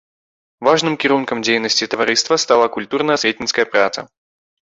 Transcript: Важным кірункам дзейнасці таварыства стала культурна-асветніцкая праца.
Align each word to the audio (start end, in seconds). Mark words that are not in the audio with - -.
Важным 0.67 0.95
кірункам 1.03 1.43
дзейнасці 1.47 1.89
таварыства 1.91 2.33
стала 2.45 2.65
культурна-асветніцкая 2.79 3.65
праца. 3.77 4.01